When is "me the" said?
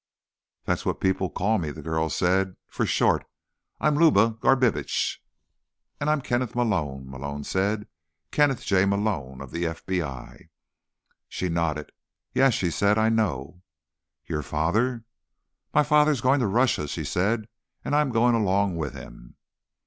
1.59-1.83